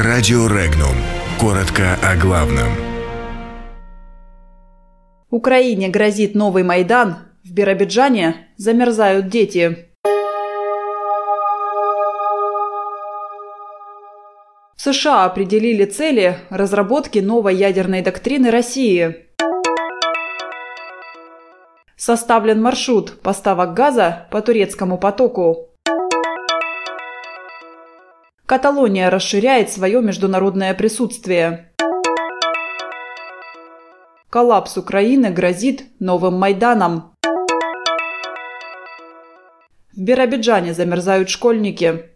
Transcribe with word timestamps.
Радио 0.00 0.46
Регнум. 0.46 0.94
Коротко 1.40 1.98
о 2.04 2.14
главном. 2.14 2.68
Украине 5.28 5.88
грозит 5.88 6.36
новый 6.36 6.62
Майдан. 6.62 7.16
В 7.42 7.52
Биробиджане 7.52 8.46
замерзают 8.56 9.26
дети. 9.26 9.88
В 14.76 14.80
США 14.80 15.24
определили 15.24 15.84
цели 15.84 16.36
разработки 16.48 17.18
новой 17.18 17.56
ядерной 17.56 18.02
доктрины 18.02 18.52
России. 18.52 19.26
Составлен 21.96 22.62
маршрут 22.62 23.20
поставок 23.20 23.74
газа 23.74 24.28
по 24.30 24.42
турецкому 24.42 24.96
потоку. 24.96 25.67
Каталония 28.48 29.10
расширяет 29.10 29.70
свое 29.70 30.00
международное 30.00 30.72
присутствие. 30.72 31.70
Коллапс 34.30 34.78
Украины 34.78 35.28
грозит 35.28 35.84
новым 36.00 36.38
Майданом. 36.38 37.12
В 39.92 40.00
Биробиджане 40.00 40.72
замерзают 40.72 41.28
школьники. 41.28 42.06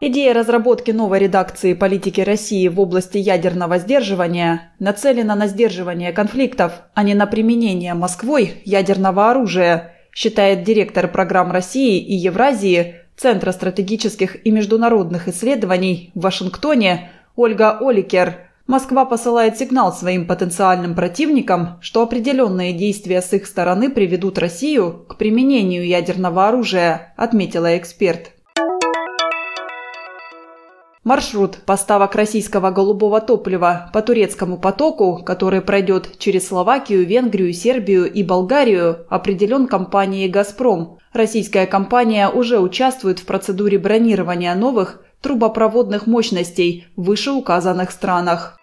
Идея 0.00 0.34
разработки 0.34 0.90
новой 0.90 1.20
редакции 1.20 1.74
политики 1.74 2.20
России 2.20 2.66
в 2.66 2.80
области 2.80 3.18
ядерного 3.18 3.78
сдерживания 3.78 4.74
нацелена 4.80 5.36
на 5.36 5.46
сдерживание 5.46 6.10
конфликтов, 6.10 6.72
а 6.94 7.04
не 7.04 7.14
на 7.14 7.26
применение 7.26 7.94
Москвой 7.94 8.60
ядерного 8.64 9.30
оружия– 9.30 9.92
считает 10.14 10.62
директор 10.62 11.08
программ 11.08 11.52
России 11.52 11.98
и 11.98 12.14
Евразии 12.14 12.96
Центра 13.16 13.52
стратегических 13.52 14.44
и 14.44 14.50
международных 14.50 15.28
исследований 15.28 16.10
в 16.14 16.20
Вашингтоне 16.20 17.10
Ольга 17.36 17.78
Оликер. 17.80 18.48
Москва 18.66 19.04
посылает 19.04 19.58
сигнал 19.58 19.92
своим 19.92 20.26
потенциальным 20.26 20.94
противникам, 20.94 21.78
что 21.80 22.02
определенные 22.02 22.72
действия 22.72 23.20
с 23.20 23.32
их 23.32 23.46
стороны 23.46 23.90
приведут 23.90 24.38
Россию 24.38 25.04
к 25.06 25.16
применению 25.16 25.86
ядерного 25.86 26.48
оружия, 26.48 27.12
отметила 27.16 27.76
эксперт. 27.76 28.33
Маршрут 31.04 31.58
поставок 31.66 32.14
российского 32.14 32.70
голубого 32.70 33.20
топлива 33.20 33.90
по 33.92 34.00
турецкому 34.00 34.56
потоку, 34.56 35.22
который 35.22 35.60
пройдет 35.60 36.18
через 36.18 36.48
Словакию, 36.48 37.04
Венгрию, 37.04 37.52
Сербию 37.52 38.10
и 38.10 38.22
Болгарию, 38.22 39.04
определен 39.10 39.66
компанией 39.66 40.30
«Газпром». 40.30 40.98
Российская 41.12 41.66
компания 41.66 42.30
уже 42.30 42.58
участвует 42.58 43.18
в 43.18 43.26
процедуре 43.26 43.78
бронирования 43.78 44.54
новых 44.54 45.04
трубопроводных 45.20 46.06
мощностей 46.06 46.86
в 46.96 47.04
вышеуказанных 47.04 47.90
странах. 47.90 48.58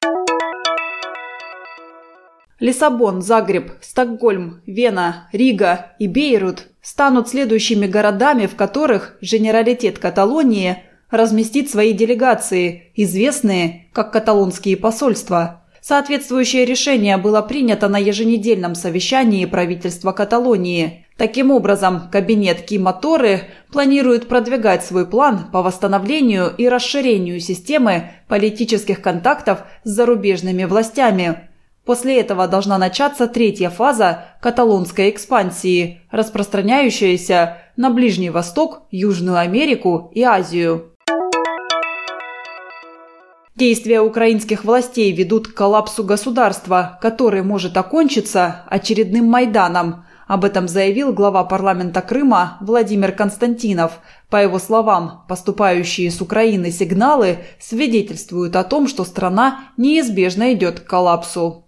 Лиссабон, 2.60 3.22
Загреб, 3.22 3.74
Стокгольм, 3.82 4.62
Вена, 4.66 5.30
Рига 5.32 5.94
и 6.00 6.08
Бейрут 6.08 6.70
станут 6.82 7.30
следующими 7.30 7.86
городами, 7.86 8.48
в 8.48 8.56
которых 8.56 9.16
Женералитет 9.22 10.00
Каталонии– 10.00 10.84
разместит 11.12 11.70
свои 11.70 11.94
делегации, 11.94 12.92
известные 12.96 13.90
как 13.94 14.12
каталонские 14.12 14.78
посольства. 14.78 15.62
Соответствующее 15.82 16.64
решение 16.64 17.18
было 17.18 17.42
принято 17.42 17.90
на 17.90 17.98
еженедельном 17.98 18.76
совещании 18.76 19.46
правительства 19.46 20.12
Каталонии. 20.12 21.06
Таким 21.18 21.52
образом, 21.52 22.10
кабинет 22.12 22.62
Кима 22.62 22.94
Торы 22.94 23.42
планирует 23.72 24.28
продвигать 24.28 24.86
свой 24.86 25.08
план 25.08 25.50
по 25.52 25.62
восстановлению 25.62 26.54
и 26.56 26.68
расширению 26.68 27.40
системы 27.40 28.12
политических 28.28 29.02
контактов 29.02 29.64
с 29.84 29.90
зарубежными 29.90 30.64
властями. 30.66 31.50
После 31.84 32.20
этого 32.20 32.48
должна 32.48 32.78
начаться 32.78 33.28
третья 33.28 33.70
фаза 33.70 34.26
каталонской 34.40 35.10
экспансии, 35.10 36.02
распространяющаяся 36.12 37.58
на 37.76 37.90
Ближний 37.90 38.30
Восток, 38.30 38.84
Южную 38.92 39.38
Америку 39.38 40.12
и 40.14 40.22
Азию. 40.22 40.91
Действия 43.62 44.02
украинских 44.02 44.66
властей 44.66 45.12
ведут 45.12 45.48
к 45.48 45.54
коллапсу 45.54 46.04
государства, 46.04 46.98
который 47.00 47.44
может 47.44 47.78
окончиться 47.78 48.64
очередным 48.68 49.28
Майданом. 49.28 50.04
Об 50.28 50.46
этом 50.46 50.68
заявил 50.68 51.14
глава 51.14 51.44
парламента 51.44 52.02
Крыма 52.02 52.58
Владимир 52.60 53.12
Константинов. 53.12 54.00
По 54.32 54.38
его 54.38 54.58
словам, 54.58 55.26
поступающие 55.30 56.10
с 56.10 56.22
Украины 56.22 56.72
сигналы 56.72 57.38
свидетельствуют 57.60 58.56
о 58.56 58.64
том, 58.64 58.88
что 58.88 59.04
страна 59.04 59.60
неизбежно 59.78 60.54
идет 60.54 60.80
к 60.80 60.88
коллапсу. 60.88 61.64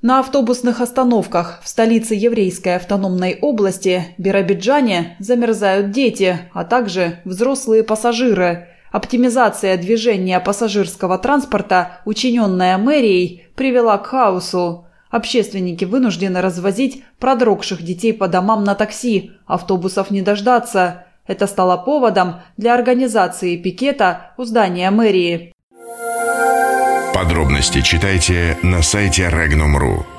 На 0.00 0.20
автобусных 0.20 0.80
остановках 0.80 1.58
в 1.64 1.68
столице 1.68 2.14
еврейской 2.14 2.76
автономной 2.76 3.36
области 3.42 4.14
Биробиджане 4.16 5.16
замерзают 5.18 5.90
дети, 5.90 6.38
а 6.54 6.62
также 6.62 7.18
взрослые 7.24 7.82
пассажиры– 7.82 8.68
Оптимизация 8.90 9.76
движения 9.76 10.40
пассажирского 10.40 11.18
транспорта, 11.18 12.00
учиненная 12.04 12.78
мэрией, 12.78 13.46
привела 13.54 13.98
к 13.98 14.06
хаосу. 14.06 14.86
Общественники 15.10 15.84
вынуждены 15.84 16.40
развозить 16.40 17.02
продрогших 17.18 17.82
детей 17.82 18.12
по 18.12 18.28
домам 18.28 18.64
на 18.64 18.74
такси, 18.74 19.32
автобусов 19.46 20.10
не 20.10 20.22
дождаться. 20.22 21.06
Это 21.26 21.46
стало 21.46 21.76
поводом 21.76 22.36
для 22.56 22.74
организации 22.74 23.56
пикета 23.56 24.32
у 24.36 24.44
здания 24.44 24.90
мэрии. 24.90 25.54
Подробности 27.14 27.80
читайте 27.82 28.56
на 28.62 28.82
сайте 28.82 29.24
Regnum.ru. 29.24 30.17